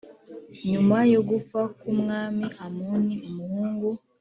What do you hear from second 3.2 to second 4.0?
umuhungu